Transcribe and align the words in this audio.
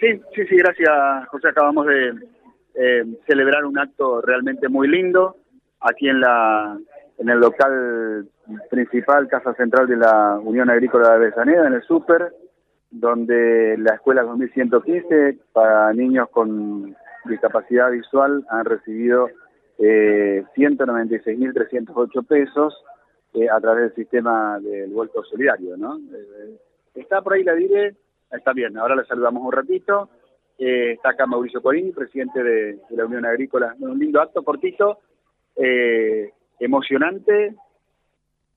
Sí, 0.00 0.20
sí, 0.34 0.46
sí, 0.46 0.56
gracias, 0.56 1.28
José. 1.28 1.48
Acabamos 1.48 1.86
de 1.86 2.14
eh, 2.74 3.04
celebrar 3.26 3.64
un 3.64 3.78
acto 3.78 4.20
realmente 4.20 4.68
muy 4.68 4.88
lindo 4.88 5.36
aquí 5.80 6.08
en 6.08 6.20
la 6.20 6.78
en 7.18 7.28
el 7.28 7.40
local 7.40 8.28
principal, 8.70 9.26
Casa 9.28 9.52
Central 9.54 9.88
de 9.88 9.96
la 9.96 10.38
Unión 10.40 10.70
Agrícola 10.70 11.08
de 11.08 11.14
Avellaneda, 11.16 11.66
en 11.66 11.72
el 11.74 11.82
Súper, 11.82 12.32
donde 12.90 13.76
la 13.78 13.94
escuela 13.96 14.22
2115 14.22 15.38
para 15.52 15.92
niños 15.92 16.28
con 16.30 16.96
discapacidad 17.24 17.90
visual 17.90 18.46
han 18.48 18.64
recibido 18.64 19.28
eh, 19.78 20.44
196.308 20.56 22.26
pesos 22.26 22.74
eh, 23.34 23.48
a 23.50 23.60
través 23.60 23.82
del 23.82 23.94
sistema 23.94 24.58
del 24.60 24.90
vuelto 24.90 25.22
solidario, 25.24 25.76
¿no? 25.76 25.98
Eh, 25.98 26.56
está 26.94 27.20
por 27.20 27.34
ahí 27.34 27.44
la 27.44 27.54
diré, 27.54 27.94
está 28.30 28.52
bien, 28.52 28.76
ahora 28.76 28.96
le 28.96 29.04
saludamos 29.04 29.42
un 29.42 29.52
ratito. 29.52 30.08
Eh, 30.58 30.92
está 30.92 31.10
acá 31.10 31.26
Mauricio 31.26 31.62
Corini, 31.62 31.92
presidente 31.92 32.42
de, 32.42 32.78
la 32.90 33.06
Unión 33.06 33.24
Agrícola. 33.24 33.74
Un 33.78 33.98
lindo 33.98 34.20
acto 34.20 34.42
cortito, 34.42 34.98
eh, 35.56 36.32
emocionante 36.58 37.54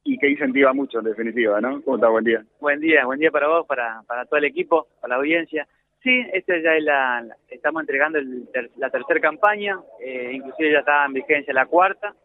y 0.04 0.18
que 0.18 0.30
incentiva 0.30 0.74
mucho, 0.74 1.00
en 1.00 1.06
definitiva, 1.06 1.62
¿no? 1.62 1.82
¿Cómo 1.84 1.98
está? 1.98 2.10
Buen 2.10 2.24
día. 2.24 2.44
Buen 2.60 2.80
día, 2.80 3.06
buen 3.06 3.20
día 3.20 3.30
para 3.30 3.48
vos, 3.48 3.68
para, 3.68 4.02
para 4.08 4.26
todo 4.26 4.38
el 4.38 4.46
equipo, 4.46 4.88
para 5.00 5.16
la 5.16 5.20
audiencia. 5.20 5.68
Sí, 6.02 6.26
esta 6.34 6.58
ya 6.58 6.76
es 6.76 6.84
la, 6.84 7.24
estamos 7.48 7.82
entregando 7.82 8.20
la 8.78 8.90
tercera 8.90 9.20
campaña, 9.20 9.80
eh, 10.00 10.32
inclusive 10.34 10.72
ya 10.72 10.80
está 10.80 11.06
en 11.06 11.14
vigencia 11.14 11.54
la 11.54 11.68
cuarta. 11.68 12.16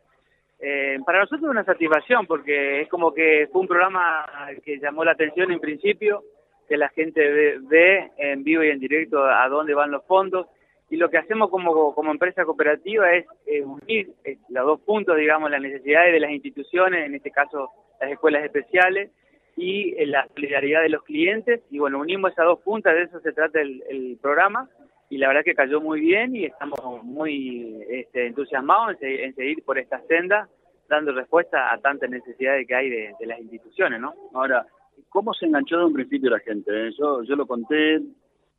Eh, 0.59 0.99
para 1.05 1.19
nosotros 1.21 1.43
es 1.43 1.51
una 1.51 1.65
satisfacción 1.65 2.27
porque 2.27 2.81
es 2.81 2.89
como 2.89 3.13
que 3.13 3.47
fue 3.53 3.61
un 3.61 3.69
programa 3.69 4.25
que 4.65 4.79
llamó 4.79 5.05
la 5.05 5.13
atención 5.13 5.53
en 5.53 5.61
principio, 5.61 6.25
que 6.69 6.77
la 6.77 6.89
gente 6.91 7.59
ve, 7.61 8.11
en 8.19 8.45
vivo 8.45 8.63
y 8.63 8.71
en 8.71 8.81
directo 8.81 9.25
a 9.25 9.49
dónde 9.49 9.75
van 9.75 9.91
los 9.91 10.05
fondos. 10.05 10.47
Y 10.89 10.97
lo 10.97 11.11
que 11.11 11.19
hacemos 11.19 11.51
como, 11.51 11.95
como 11.95 12.11
empresa 12.11 12.45
cooperativa 12.45 13.13
es 13.13 13.27
unir 13.65 14.13
eh, 14.25 14.39
los 14.49 14.67
dos 14.67 14.81
puntos, 14.81 15.17
digamos, 15.17 15.51
las 15.51 15.61
necesidades 15.61 16.13
de 16.13 16.21
las 16.21 16.31
instituciones, 16.31 17.07
en 17.07 17.15
este 17.15 17.31
caso 17.31 17.71
las 18.01 18.11
escuelas 18.13 18.45
especiales, 18.45 19.11
y 19.57 19.95
eh, 19.97 20.07
la 20.07 20.29
solidaridad 20.35 20.83
de 20.83 20.91
los 20.91 21.03
clientes. 21.03 21.63
Y 21.71 21.79
bueno, 21.79 21.99
unimos 21.99 22.33
esas 22.33 22.45
dos 22.45 22.61
puntas, 22.61 22.95
de 22.95 23.03
eso 23.05 23.21
se 23.21 23.33
trata 23.33 23.61
el, 23.61 24.19
programa. 24.21 24.69
Y 25.09 25.19
la 25.19 25.29
verdad 25.29 25.45
que 25.45 25.55
cayó 25.55 25.81
muy 25.81 26.01
bien 26.01 26.35
y 26.35 26.47
estamos 26.47 26.81
muy 27.05 27.81
este, 27.89 28.27
entusiasmados 28.27 28.97
en, 29.01 29.35
seguir 29.37 29.63
por 29.65 29.79
esta 29.79 30.01
senda, 30.09 30.49
dando 30.89 31.13
respuesta 31.13 31.73
a 31.73 31.79
tantas 31.79 32.11
necesidades 32.11 32.67
que 32.67 32.75
hay 32.75 32.91
de, 32.91 33.15
de 33.19 33.27
las 33.27 33.39
instituciones, 33.39 34.01
¿no? 34.01 34.15
Ahora, 34.35 34.67
cómo 35.09 35.35
se 35.35 35.47
enganchó 35.47 35.79
de 35.79 35.85
un 35.85 35.93
principio 35.93 36.31
la 36.31 36.41
gente. 36.41 36.89
Eh? 36.89 36.91
Yo, 36.99 37.23
yo 37.23 37.37
lo 37.37 37.47
conté, 37.47 38.03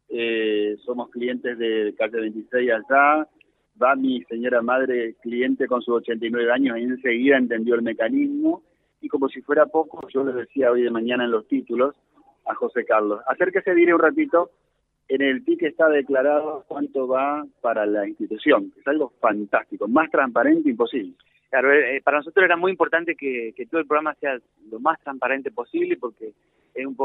eh, 0.10 0.76
somos 0.86 1.10
clientes 1.10 1.58
de 1.58 1.94
calle 1.98 2.22
26 2.22 2.72
allá, 2.72 3.28
va 3.82 3.96
mi 3.96 4.24
señora 4.24 4.62
madre 4.62 5.16
cliente 5.22 5.68
con 5.68 5.82
sus 5.82 5.96
89 5.96 6.52
años 6.52 6.78
y 6.78 6.84
enseguida 6.84 7.38
entendió 7.38 7.76
el 7.76 7.82
mecanismo 7.82 8.64
y 9.02 9.10
como 9.10 9.30
si 9.30 9.42
fuera 9.42 9.66
poco, 9.68 10.08
yo 10.10 10.24
les 10.24 10.36
decía 10.36 10.72
hoy 10.72 10.82
de 10.82 10.90
mañana 10.90 11.26
en 11.26 11.32
los 11.32 11.48
títulos 11.48 11.96
a 12.46 12.56
José 12.56 12.86
Carlos, 12.86 13.22
acérquese, 13.28 13.76
diré 13.76 13.94
un 13.94 14.00
ratito, 14.00 14.52
en 15.10 15.22
el 15.22 15.44
TIC 15.44 15.64
está 15.64 15.90
declarado 15.90 16.66
cuánto 16.68 17.08
va 17.08 17.46
para 17.62 17.86
la 17.86 18.08
institución, 18.08 18.74
es 18.78 18.88
algo 18.88 19.14
fantástico, 19.20 19.88
más 19.88 20.10
transparente 20.12 20.70
imposible. 20.70 21.14
Claro, 21.50 21.74
eh, 21.74 22.02
para 22.04 22.18
nosotros 22.18 22.44
era 22.44 22.58
muy 22.58 22.72
importante 22.72 23.16
que, 23.16 23.54
todo 23.72 23.80
el 23.80 23.88
programa 23.88 24.16
sea 24.16 24.38
lo 24.70 24.80
más 24.80 25.00
transparente 25.02 25.50
posible 25.52 25.96
porque 25.98 26.34
un 26.76 26.96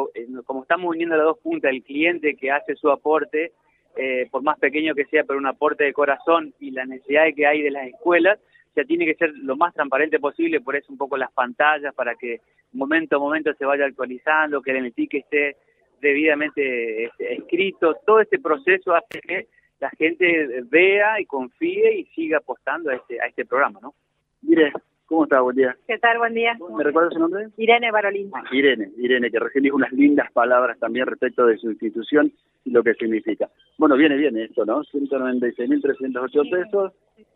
como 0.44 0.62
estamos 0.62 0.90
uniendo 0.90 1.16
las 1.16 1.24
dos 1.24 1.38
puntas, 1.38 1.70
el 1.70 1.82
cliente 1.82 2.34
que 2.34 2.50
hace 2.50 2.74
su 2.74 2.90
aporte, 2.90 3.52
eh, 3.96 4.26
por 4.30 4.42
más 4.42 4.58
pequeño 4.58 4.94
que 4.94 5.06
sea, 5.06 5.24
pero 5.24 5.38
un 5.38 5.46
aporte 5.46 5.84
de 5.84 5.92
corazón 5.92 6.52
y 6.60 6.72
la 6.72 6.84
necesidad 6.84 7.24
que 7.34 7.46
hay 7.46 7.62
de 7.62 7.70
las 7.70 7.86
escuelas, 7.86 8.38
ya 8.74 8.84
tiene 8.84 9.06
que 9.06 9.14
ser 9.14 9.32
lo 9.34 9.56
más 9.56 9.72
transparente 9.74 10.18
posible, 10.18 10.60
por 10.60 10.76
eso 10.76 10.90
un 10.90 10.98
poco 10.98 11.16
las 11.16 11.32
pantallas, 11.32 11.94
para 11.94 12.14
que 12.16 12.40
momento 12.72 13.16
a 13.16 13.20
momento 13.20 13.52
se 13.54 13.64
vaya 13.64 13.86
actualizando, 13.86 14.60
que 14.60 14.72
el 14.72 14.86
NTIC 14.86 15.14
esté 15.14 15.56
debidamente 16.02 17.04
este, 17.04 17.34
escrito, 17.34 17.94
todo 18.04 18.20
este 18.20 18.38
proceso 18.38 18.94
hace 18.94 19.20
que 19.20 19.46
la 19.80 19.88
gente 19.90 20.62
vea 20.64 21.20
y 21.20 21.26
confíe 21.26 22.00
y 22.00 22.04
siga 22.06 22.38
apostando 22.38 22.90
a 22.90 22.96
este, 22.96 23.20
a 23.20 23.26
este 23.26 23.46
programa, 23.46 23.78
¿no? 23.80 23.94
Mire, 24.42 24.72
¿cómo 25.12 25.24
está? 25.24 25.42
Buen 25.42 25.56
día. 25.56 25.76
¿Qué 25.86 25.98
tal? 25.98 26.16
Buen 26.16 26.32
día. 26.32 26.56
¿Me 26.74 26.82
recuerda 26.82 27.10
su 27.10 27.18
nombre? 27.18 27.48
Irene 27.58 27.90
Barolín. 27.90 28.30
Ah, 28.32 28.44
Irene, 28.50 28.90
Irene, 28.96 29.30
que 29.30 29.38
recién 29.38 29.64
dijo 29.64 29.76
unas 29.76 29.92
lindas 29.92 30.32
palabras 30.32 30.78
también 30.78 31.06
respecto 31.06 31.44
de 31.44 31.58
su 31.58 31.70
institución 31.70 32.32
y 32.64 32.70
lo 32.70 32.82
que 32.82 32.94
significa. 32.94 33.50
Bueno, 33.76 33.96
viene 33.96 34.16
bien 34.16 34.38
esto, 34.38 34.64
¿no? 34.64 34.82
196.308 34.84 36.50
pesos, 36.50 36.92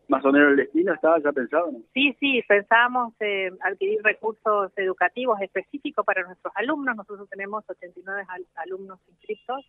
más 0.08 0.24
o 0.24 0.32
menos 0.32 0.52
el 0.52 0.56
destino 0.56 0.94
estaba 0.94 1.18
ya 1.18 1.32
pensado, 1.32 1.70
¿no? 1.70 1.80
Sí, 1.92 2.16
sí, 2.18 2.42
pensábamos 2.48 3.12
eh, 3.20 3.50
adquirir 3.60 4.00
recursos 4.02 4.72
educativos 4.76 5.38
específicos 5.42 6.06
para 6.06 6.22
nuestros 6.22 6.54
alumnos. 6.56 6.96
Nosotros 6.96 7.28
tenemos 7.28 7.62
89 7.68 8.24
alumnos 8.54 9.00
inscritos 9.10 9.66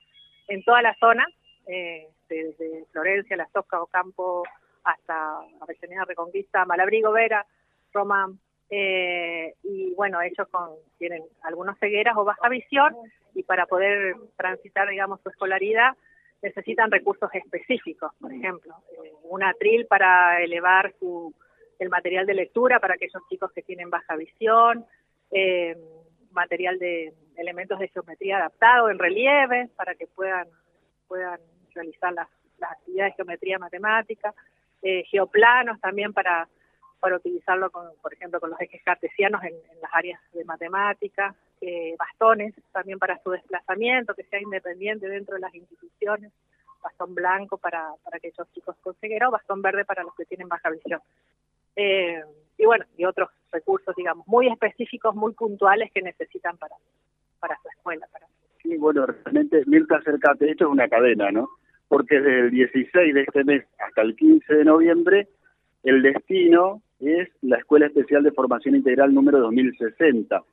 en 0.48 0.64
toda 0.64 0.82
la 0.82 0.96
zona, 0.96 1.26
eh, 1.68 2.08
desde 2.30 2.86
Florencia, 2.94 3.36
La 3.36 3.50
Soca, 3.52 3.82
Ocampo, 3.82 4.44
hasta 4.86 5.40
Avellaneda 5.60 6.06
Reconquista, 6.06 6.64
Malabrigo, 6.64 7.12
Vera, 7.12 7.46
Roma, 7.94 8.32
eh, 8.70 9.54
y 9.64 9.94
bueno, 9.96 10.22
ellos 10.22 10.48
con, 10.50 10.72
tienen 10.98 11.24
algunas 11.44 11.78
cegueras 11.80 12.16
o 12.18 12.26
baja 12.26 12.50
visión 12.50 12.96
y 13.34 13.44
para 13.44 13.66
poder 13.66 14.16
transitar, 14.36 14.90
digamos, 14.90 15.22
su 15.22 15.30
escolaridad 15.30 15.96
necesitan 16.42 16.92
recursos 16.92 17.30
específicos, 17.34 18.12
por 18.20 18.32
ejemplo, 18.32 18.76
eh, 19.04 19.12
un 19.24 19.44
atril 19.44 19.88
para 19.88 20.42
elevar 20.42 20.94
su, 21.00 21.34
el 21.80 21.90
material 21.90 22.26
de 22.26 22.36
lectura 22.36 22.80
para 22.80 22.96
aquellos 22.96 23.22
chicos 23.30 23.52
que 23.52 23.64
tienen 23.64 23.90
baja 23.90 24.16
visión, 24.16 24.86
eh, 25.32 25.76
material 26.32 26.78
de 26.78 27.14
elementos 27.38 27.80
de 27.80 27.88
geometría 27.90 28.38
adaptado 28.38 28.90
en 28.90 29.00
relieve 29.00 29.70
para 29.76 29.96
que 29.96 30.08
puedan, 30.08 30.48
puedan 31.08 31.40
realizar 31.74 32.14
las, 32.14 32.28
las 32.60 32.72
actividades 32.72 33.14
de 33.14 33.16
geometría 33.16 33.60
matemática, 33.60 34.34
eh, 34.82 35.04
geoplanos 35.06 35.80
también 35.82 36.14
para, 36.14 36.48
para 37.00 37.18
utilizarlo, 37.18 37.70
con, 37.70 37.88
por 38.02 38.14
ejemplo, 38.14 38.40
con 38.40 38.50
los 38.50 38.60
ejes 38.62 38.82
cartesianos 38.84 39.44
en, 39.44 39.54
las 39.82 39.92
áreas 39.94 40.20
de 40.34 40.44
matemáticas, 40.46 41.36
eh, 41.62 41.96
bastones 41.98 42.54
también 42.72 43.00
para 43.00 43.22
su 43.24 43.32
desplazamiento, 43.32 44.14
que 44.14 44.24
sea 44.24 44.42
independiente 44.42 45.08
dentro 45.08 45.36
de 45.36 45.42
las 45.42 45.54
instituciones, 45.54 46.32
bastón 46.82 47.16
blanco 47.16 47.58
para, 47.58 47.92
para 48.04 48.18
aquellos 48.18 48.52
chicos 48.54 48.76
con 48.82 48.96
ceguera 48.96 49.30
o 49.30 49.32
bastón 49.32 49.62
verde 49.62 49.86
para 49.86 50.04
los 50.04 50.16
que 50.16 50.26
tienen 50.26 50.48
baja 50.48 50.70
visión. 50.70 51.02
Eh, 51.76 52.22
y 52.58 52.66
bueno, 52.66 52.86
y 52.98 53.06
otros 53.06 53.30
recursos, 53.52 53.96
digamos, 53.96 54.28
muy 54.28 54.48
específicos, 54.48 55.16
muy 55.16 55.34
puntuales 55.34 55.92
que 55.92 56.02
necesitan 56.02 56.58
para, 56.58 56.76
para 57.40 57.58
su 57.62 57.70
escuela. 57.70 58.08
Para... 58.12 58.28
Sí, 58.62 58.78
bueno, 58.78 59.06
realmente, 59.06 59.64
Mirta, 59.66 59.98
acércate, 59.98 60.52
esto 60.52 60.66
es 60.66 60.72
una 60.72 60.88
cadena, 60.88 61.32
¿no? 61.32 61.50
porque 61.88 62.20
desde 62.20 62.40
el 62.40 62.52
16 62.52 63.14
de 63.14 63.22
este 63.22 63.44
mes 63.44 63.66
hasta 63.80 64.02
el 64.02 64.16
15 64.16 64.54
de 64.54 64.66
noviembre 64.66 65.28
el 65.84 66.02
destino 66.02 66.82
es 67.00 67.30
la 67.42 67.58
Escuela 67.58 67.88
Especial 67.88 68.24
de 68.24 68.32
Formación 68.32 68.76
Integral 68.76 69.14
número 69.14 69.40
2060. 69.40 70.44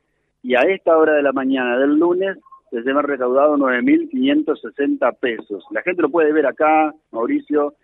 Y 0.42 0.54
a 0.54 0.60
esta 0.60 0.96
hora 0.96 1.14
de 1.14 1.22
la 1.22 1.32
mañana 1.32 1.78
del 1.78 1.98
lunes 1.98 2.36
se 2.70 2.82
llevan 2.82 3.04
recaudado 3.04 3.56
9.560 3.56 5.18
pesos. 5.18 5.64
La 5.70 5.82
gente 5.82 6.02
lo 6.02 6.10
puede 6.10 6.32
ver 6.32 6.46
acá, 6.46 6.92
Mauricio, 7.12 7.74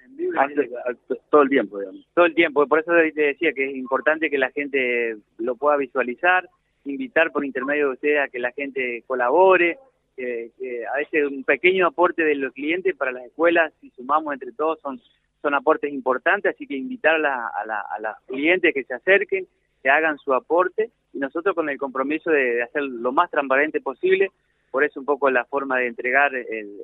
todo 1.30 1.42
el 1.42 1.48
tiempo, 1.48 1.78
digamos. 1.78 2.06
Todo 2.14 2.26
el 2.26 2.34
tiempo, 2.34 2.66
por 2.66 2.80
eso 2.80 2.92
te 3.14 3.22
decía 3.22 3.52
que 3.52 3.70
es 3.70 3.76
importante 3.76 4.30
que 4.30 4.38
la 4.38 4.50
gente 4.50 5.16
lo 5.38 5.54
pueda 5.56 5.76
visualizar, 5.76 6.48
invitar 6.84 7.30
por 7.30 7.44
intermedio 7.44 7.86
de 7.86 7.92
ustedes 7.94 8.20
a 8.20 8.28
que 8.28 8.38
la 8.38 8.52
gente 8.52 9.04
colabore, 9.06 9.78
que, 10.16 10.50
a 10.92 10.98
veces 10.98 11.26
un 11.26 11.44
pequeño 11.44 11.86
aporte 11.86 12.22
de 12.24 12.34
los 12.34 12.52
clientes 12.52 12.96
para 12.96 13.12
las 13.12 13.24
escuelas, 13.24 13.72
si 13.80 13.90
sumamos 13.90 14.32
entre 14.32 14.52
todos, 14.52 14.80
son, 14.80 15.00
son 15.42 15.54
aportes 15.54 15.92
importantes, 15.92 16.54
así 16.54 16.66
que 16.66 16.76
invitar 16.76 17.24
a, 17.24 17.48
a, 17.48 18.00
los 18.00 18.16
clientes 18.26 18.74
que 18.74 18.84
se 18.84 18.94
acerquen, 18.94 19.46
que 19.82 19.90
hagan 19.90 20.18
su 20.18 20.34
aporte, 20.34 20.90
y 21.12 21.18
nosotros 21.18 21.54
con 21.54 21.68
el 21.68 21.78
compromiso 21.78 22.30
de, 22.30 22.62
hacer 22.62 22.82
lo 22.82 23.12
más 23.12 23.30
transparente 23.30 23.80
posible, 23.80 24.30
por 24.70 24.84
eso 24.84 25.00
un 25.00 25.06
poco 25.06 25.30
la 25.30 25.44
forma 25.44 25.78
de 25.78 25.88
entregar 25.88 26.34
el, 26.34 26.80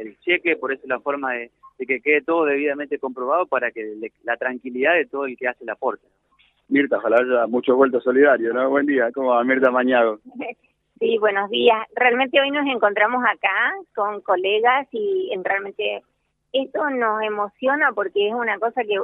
el, 0.00 0.18
cheque, 0.20 0.56
por 0.56 0.72
eso 0.72 0.86
la 0.86 1.00
forma 1.00 1.32
de, 1.32 1.50
que 1.78 2.00
quede 2.00 2.22
todo 2.22 2.44
debidamente 2.44 2.98
comprobado 2.98 3.46
para 3.46 3.70
que 3.70 3.94
la 4.24 4.36
tranquilidad 4.36 4.94
de 4.94 5.06
todo 5.06 5.24
el 5.24 5.36
que 5.36 5.48
hace 5.48 5.64
el 5.64 5.70
aporte. 5.70 6.06
Mirta, 6.68 6.98
ojalá 6.98 7.16
haya 7.16 7.46
mucho 7.46 7.74
vuelto 7.74 8.00
solidario, 8.00 8.52
¿no? 8.52 8.68
Buen 8.68 8.86
día, 8.86 9.10
¿cómo 9.12 9.30
va 9.30 9.44
Mirta 9.44 9.70
Mañago? 9.70 10.18
Sí, 11.00 11.16
buenos 11.16 11.48
días. 11.48 11.78
Realmente 11.96 12.38
hoy 12.38 12.50
nos 12.50 12.66
encontramos 12.66 13.24
acá 13.24 13.72
con 13.94 14.20
colegas 14.20 14.86
y 14.92 15.32
realmente 15.42 16.02
esto 16.52 16.90
nos 16.90 17.22
emociona 17.22 17.92
porque 17.92 18.28
es 18.28 18.34
una 18.34 18.58
cosa 18.58 18.82
que 18.84 18.96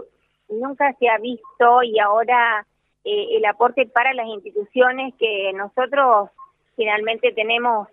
nunca 0.49 0.93
se 0.95 1.09
ha 1.09 1.19
visto 1.19 1.83
y 1.83 1.99
ahora 1.99 2.67
eh, 3.05 3.37
el 3.37 3.45
aporte 3.45 3.87
para 3.87 4.15
las 4.15 4.27
instituciones 4.27 5.15
que 5.19 5.53
nosotros 5.55 6.31
finalmente 6.77 7.33
tenemos 7.33 7.89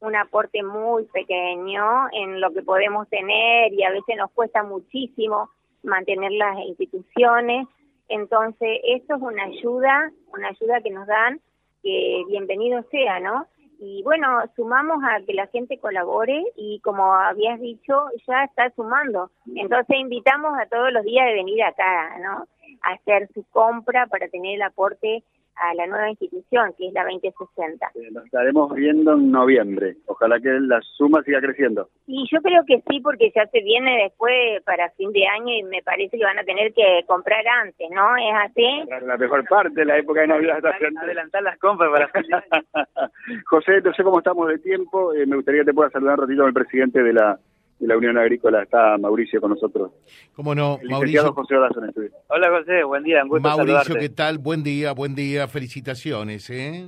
un 0.00 0.14
aporte 0.14 0.62
muy 0.62 1.04
pequeño 1.06 2.08
en 2.12 2.40
lo 2.40 2.52
que 2.52 2.62
podemos 2.62 3.08
tener 3.08 3.72
y 3.72 3.82
a 3.82 3.90
veces 3.90 4.16
nos 4.16 4.30
cuesta 4.30 4.62
muchísimo 4.62 5.50
mantener 5.82 6.32
las 6.32 6.58
instituciones. 6.58 7.66
Entonces, 8.08 8.80
esto 8.84 9.16
es 9.16 9.22
una 9.22 9.44
ayuda, 9.44 10.10
una 10.32 10.48
ayuda 10.48 10.80
que 10.80 10.90
nos 10.90 11.06
dan, 11.06 11.40
que 11.82 12.24
bienvenido 12.28 12.82
sea, 12.90 13.20
¿no? 13.20 13.46
Y 13.78 14.02
bueno, 14.02 14.42
sumamos 14.56 14.98
a 15.04 15.24
que 15.24 15.34
la 15.34 15.46
gente 15.46 15.78
colabore 15.78 16.42
y 16.56 16.80
como 16.80 17.14
habías 17.14 17.60
dicho, 17.60 18.06
ya 18.26 18.44
está 18.44 18.70
sumando. 18.74 19.30
Entonces 19.54 19.96
invitamos 19.98 20.58
a 20.58 20.66
todos 20.66 20.92
los 20.92 21.04
días 21.04 21.26
de 21.26 21.34
venir 21.34 21.62
acá, 21.62 22.18
¿no? 22.18 22.46
A 22.82 22.92
hacer 22.94 23.28
su 23.32 23.44
compra 23.50 24.06
para 24.06 24.28
tener 24.28 24.56
el 24.56 24.62
aporte 24.62 25.22
a 25.60 25.74
la 25.74 25.86
nueva 25.86 26.10
institución, 26.10 26.72
que 26.76 26.88
es 26.88 26.92
la 26.92 27.04
2060. 27.04 27.90
Lo 28.12 28.24
estaremos 28.24 28.74
viendo 28.74 29.12
en 29.12 29.30
noviembre. 29.30 29.96
Ojalá 30.06 30.38
que 30.40 30.50
la 30.60 30.80
suma 30.96 31.22
siga 31.22 31.40
creciendo. 31.40 31.88
Y 32.06 32.24
yo 32.32 32.40
creo 32.40 32.62
que 32.66 32.82
sí, 32.88 33.00
porque 33.00 33.32
ya 33.34 33.46
se 33.46 33.60
viene 33.60 34.04
después 34.04 34.62
para 34.64 34.90
fin 34.90 35.12
de 35.12 35.26
año 35.26 35.52
y 35.54 35.62
me 35.64 35.82
parece 35.82 36.16
que 36.16 36.24
van 36.24 36.38
a 36.38 36.44
tener 36.44 36.72
que 36.72 37.04
comprar 37.06 37.46
antes, 37.64 37.88
¿no? 37.90 38.16
¿Es 38.16 38.34
así? 38.44 39.06
La 39.06 39.16
mejor 39.16 39.44
parte 39.48 39.80
de 39.80 39.84
la 39.84 39.98
época 39.98 40.22
de 40.22 40.28
Navidad 40.28 40.58
está 40.58 40.76
Adelantar 41.02 41.42
las 41.42 41.58
compras 41.58 41.90
para 41.90 42.08
fin 42.08 42.22
de 42.28 42.34
año. 42.34 42.64
José, 43.46 43.80
no 43.82 43.92
sé 43.94 44.02
cómo 44.02 44.18
estamos 44.18 44.48
de 44.48 44.58
tiempo. 44.58 45.12
Eh, 45.14 45.26
me 45.26 45.36
gustaría 45.36 45.62
que 45.62 45.66
te 45.66 45.74
pueda 45.74 45.90
saludar 45.90 46.18
un 46.18 46.26
ratito 46.26 46.44
al 46.44 46.52
presidente 46.52 47.02
de 47.02 47.12
la 47.12 47.38
de 47.78 47.86
la 47.86 47.96
Unión 47.96 48.18
Agrícola. 48.18 48.62
Está 48.62 48.96
Mauricio 48.98 49.40
con 49.40 49.50
nosotros. 49.50 49.92
¿Cómo 50.34 50.54
no? 50.54 50.78
El 50.82 50.88
Mauricio, 50.90 51.32
José 51.32 51.56
Olazo. 51.56 51.80
Hola 52.28 52.50
José, 52.50 52.82
buen 52.84 53.02
día, 53.04 53.22
un 53.22 53.28
gusto 53.28 53.42
Mauricio 53.48 53.74
saludarte. 53.82 53.98
¿qué 54.00 54.08
tal? 54.14 54.38
Buen 54.38 54.62
día, 54.62 54.92
buen 54.92 55.14
día, 55.14 55.46
felicitaciones, 55.48 56.48
¿eh? 56.50 56.86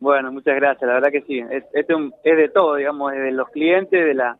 Bueno, 0.00 0.32
muchas 0.32 0.56
gracias, 0.56 0.86
la 0.88 0.94
verdad 0.94 1.10
que 1.12 1.22
sí. 1.22 1.38
Es, 1.38 1.64
es, 1.72 1.88
un- 1.94 2.12
es 2.24 2.36
de 2.36 2.48
todo, 2.48 2.74
digamos, 2.76 3.12
es 3.12 3.20
de 3.22 3.30
los 3.32 3.48
clientes, 3.50 4.04
de, 4.04 4.14
la, 4.14 4.36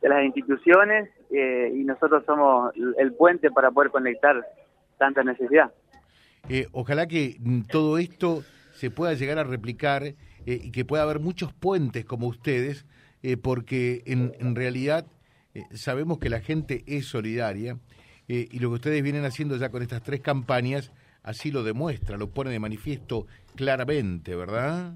de 0.00 0.08
las 0.08 0.24
instituciones 0.24 1.08
eh, 1.32 1.72
y 1.74 1.84
nosotros 1.84 2.22
somos 2.24 2.74
el- 2.76 2.94
el 2.98 3.12
puente 3.14 3.50
para 3.50 3.70
poder 3.72 3.90
conectar 3.90 4.44
tanta 4.98 5.24
necesidad. 5.24 5.72
Eh, 6.48 6.66
ojalá 6.72 7.06
que 7.08 7.36
mm, 7.40 7.62
todo 7.62 7.98
esto 7.98 8.42
se 8.72 8.90
pueda 8.90 9.12
llegar 9.14 9.38
a 9.38 9.44
replicar 9.44 10.04
eh, 10.04 10.14
y 10.46 10.70
que 10.70 10.84
pueda 10.84 11.02
haber 11.02 11.18
muchos 11.18 11.52
puentes 11.52 12.04
como 12.04 12.28
ustedes, 12.28 12.86
eh, 13.22 13.36
porque 13.36 14.02
en, 14.06 14.32
en 14.38 14.54
realidad 14.54 15.06
eh, 15.54 15.64
sabemos 15.72 16.18
que 16.18 16.30
la 16.30 16.40
gente 16.40 16.84
es 16.86 17.06
solidaria 17.06 17.76
eh, 18.28 18.48
y 18.50 18.58
lo 18.60 18.68
que 18.68 18.74
ustedes 18.76 19.02
vienen 19.02 19.24
haciendo 19.24 19.56
ya 19.56 19.70
con 19.70 19.82
estas 19.82 20.02
tres 20.02 20.20
campañas 20.20 20.92
así 21.22 21.50
lo 21.50 21.62
demuestra, 21.62 22.16
lo 22.16 22.28
pone 22.30 22.50
de 22.50 22.58
manifiesto 22.58 23.26
claramente, 23.56 24.34
¿verdad? 24.34 24.94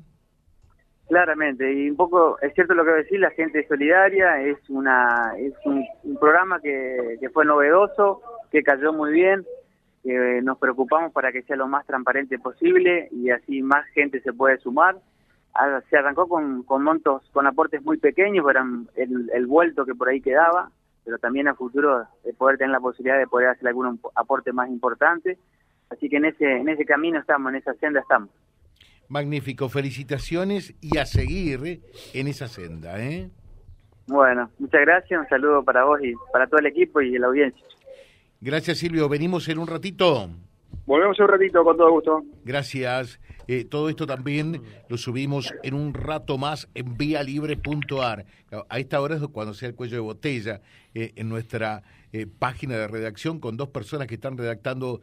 Claramente, 1.08 1.70
y 1.70 1.90
un 1.90 1.96
poco, 1.96 2.38
es 2.40 2.54
cierto 2.54 2.72
lo 2.72 2.84
que 2.84 2.92
decís, 2.92 3.20
la 3.20 3.30
gente 3.32 3.60
es 3.60 3.68
solidaria, 3.68 4.40
es 4.40 4.58
una 4.70 5.34
es 5.38 5.52
un, 5.66 5.84
un 6.04 6.16
programa 6.18 6.60
que, 6.60 7.18
que 7.20 7.28
fue 7.28 7.44
novedoso, 7.44 8.22
que 8.50 8.62
cayó 8.62 8.92
muy 8.94 9.12
bien, 9.12 9.44
que 10.02 10.40
nos 10.42 10.58
preocupamos 10.58 11.12
para 11.12 11.32
que 11.32 11.42
sea 11.42 11.56
lo 11.56 11.66
más 11.66 11.86
transparente 11.86 12.38
posible 12.38 13.08
y 13.10 13.30
así 13.30 13.62
más 13.62 13.86
gente 13.88 14.20
se 14.20 14.32
puede 14.32 14.58
sumar. 14.58 14.96
Se 15.88 15.96
arrancó 15.96 16.28
con, 16.28 16.64
con 16.64 16.82
montos, 16.82 17.22
con 17.32 17.46
aportes 17.46 17.82
muy 17.82 17.98
pequeños, 17.98 18.44
eran 18.50 18.88
el, 18.96 19.30
el 19.32 19.46
vuelto 19.46 19.84
que 19.84 19.94
por 19.94 20.08
ahí 20.08 20.20
quedaba, 20.20 20.70
pero 21.04 21.18
también 21.18 21.46
a 21.48 21.54
futuro 21.54 22.06
de 22.24 22.32
poder 22.32 22.58
tener 22.58 22.72
la 22.72 22.80
posibilidad 22.80 23.18
de 23.18 23.26
poder 23.26 23.48
hacer 23.48 23.68
algún 23.68 24.00
aporte 24.16 24.52
más 24.52 24.68
importante. 24.68 25.38
Así 25.90 26.08
que 26.08 26.16
en 26.16 26.24
ese, 26.24 26.44
en 26.44 26.68
ese 26.68 26.84
camino 26.84 27.20
estamos, 27.20 27.50
en 27.50 27.56
esa 27.56 27.74
senda 27.74 28.00
estamos. 28.00 28.30
Magnífico, 29.08 29.68
felicitaciones 29.68 30.74
y 30.80 30.98
a 30.98 31.06
seguir 31.06 31.82
en 32.14 32.26
esa 32.26 32.48
senda, 32.48 32.98
¿eh? 32.98 33.30
Bueno, 34.06 34.50
muchas 34.58 34.80
gracias, 34.80 35.20
un 35.20 35.28
saludo 35.28 35.62
para 35.62 35.84
vos 35.84 36.00
y 36.02 36.14
para 36.32 36.46
todo 36.46 36.58
el 36.58 36.66
equipo 36.66 37.00
y 37.00 37.16
la 37.18 37.28
audiencia. 37.28 37.64
Gracias 38.40 38.78
Silvio, 38.78 39.08
venimos 39.08 39.48
en 39.48 39.58
un 39.58 39.66
ratito. 39.66 40.30
Volvemos 40.86 41.18
un 41.18 41.28
ratito 41.28 41.64
con 41.64 41.76
todo 41.76 41.90
gusto. 41.90 42.22
Gracias. 42.44 43.20
Eh, 43.46 43.64
todo 43.64 43.88
esto 43.88 44.06
también 44.06 44.62
lo 44.88 44.96
subimos 44.96 45.52
en 45.62 45.74
un 45.74 45.92
rato 45.92 46.38
más 46.38 46.68
en 46.74 46.96
vialibre.ar. 46.96 48.24
A 48.68 48.78
esta 48.78 49.00
hora 49.00 49.16
es 49.16 49.22
cuando 49.28 49.54
sea 49.54 49.68
el 49.68 49.74
cuello 49.74 49.96
de 49.96 50.00
botella 50.00 50.60
eh, 50.94 51.12
en 51.16 51.28
nuestra 51.28 51.82
eh, 52.12 52.26
página 52.26 52.76
de 52.76 52.88
redacción 52.88 53.40
con 53.40 53.56
dos 53.56 53.68
personas 53.68 54.06
que 54.06 54.14
están 54.14 54.38
redactando 54.38 55.00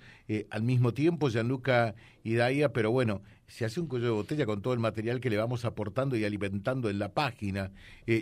al 0.50 0.63
mismo 0.63 0.94
tiempo, 0.94 1.29
Gianluca 1.29 1.94
y 2.23 2.35
Daia, 2.35 2.69
pero 2.71 2.89
bueno, 2.91 3.21
se 3.47 3.65
hace 3.65 3.81
un 3.81 3.88
cuello 3.88 4.06
de 4.06 4.12
botella 4.12 4.45
con 4.45 4.62
todo 4.62 4.73
el 4.73 4.79
material 4.79 5.19
que 5.19 5.29
le 5.29 5.38
vamos 5.38 5.65
aportando 5.65 6.15
y 6.15 6.23
alimentando 6.23 6.89
en 6.89 7.00
la 7.00 7.09
página. 7.09 7.71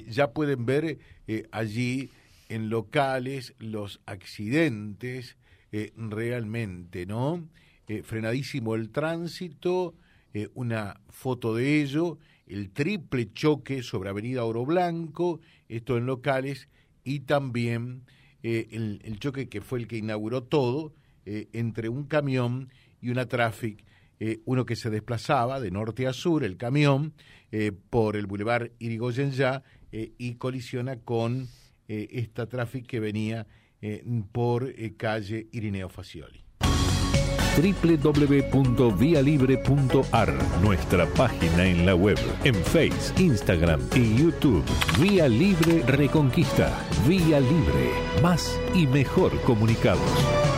Ya 0.07 0.31
pueden 0.31 0.65
ver 0.65 0.97
allí 1.51 2.09
en 2.49 2.69
locales 2.69 3.53
los 3.59 4.01
accidentes 4.07 5.37
eh, 5.71 5.91
realmente, 5.95 7.05
¿no? 7.05 7.47
Eh, 7.87 8.01
frenadísimo 8.01 8.73
el 8.73 8.89
tránsito, 8.89 9.93
eh, 10.33 10.47
una 10.55 10.99
foto 11.09 11.53
de 11.53 11.81
ello, 11.81 12.17
el 12.47 12.71
triple 12.71 13.31
choque 13.33 13.83
sobre 13.83 14.09
Avenida 14.09 14.45
Oro 14.45 14.65
Blanco, 14.65 15.41
esto 15.67 15.95
en 15.97 16.07
locales, 16.07 16.69
y 17.03 17.21
también 17.21 18.03
el, 18.41 19.17
choque 19.19 19.47
que 19.47 19.61
fue 19.61 19.79
el 19.79 19.87
que 19.87 19.97
inauguró 19.97 20.43
todo 20.43 20.93
entre 21.25 21.89
un 21.89 22.05
camión 22.05 22.69
y 23.01 23.09
una 23.09 23.27
traffic, 23.27 23.83
uno 24.45 24.65
que 24.65 24.75
se 24.75 24.89
desplazaba 24.89 25.59
de 25.59 25.71
norte 25.71 26.07
a 26.07 26.13
sur, 26.13 26.43
el 26.43 26.57
camión, 26.57 27.13
por 27.89 28.15
el 28.15 28.27
bulevar 28.27 28.71
Irigoyen 28.79 29.31
ya, 29.31 29.63
y 29.91 30.35
colisiona 30.35 30.97
con 30.97 31.47
esta 31.87 32.47
traffic 32.47 32.85
que 32.85 32.99
venía 32.99 33.47
eh, 33.81 34.03
por 34.31 34.69
eh, 34.69 34.93
calle 34.97 35.47
Irineo 35.51 35.89
Facioli. 35.89 36.43
www.vialibre.ar, 37.57 40.33
nuestra 40.61 41.05
página 41.07 41.65
en 41.65 41.85
la 41.85 41.95
web, 41.95 42.17
en 42.43 42.55
Face, 42.55 43.13
Instagram 43.21 43.81
y 43.95 44.15
YouTube. 44.15 44.63
Vía 44.99 45.27
Libre 45.27 45.83
Reconquista. 45.85 46.71
Vía 47.07 47.39
Libre. 47.39 47.91
Más 48.21 48.59
y 48.73 48.87
mejor 48.87 49.39
comunicados. 49.41 50.48